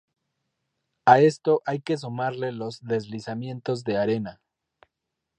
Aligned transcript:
A 1.05 1.19
esto 1.19 1.61
hay 1.63 1.79
que 1.81 1.95
sumarle 1.95 2.51
los 2.53 2.81
deslizamientos 2.83 3.83
de 3.83 3.97
arena. 3.97 4.41